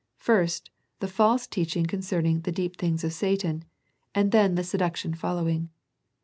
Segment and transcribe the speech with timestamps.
[0.17, 3.65] First, the false teaching con cerning the" deep things of Satan,"
[4.15, 5.69] and then the seduction following.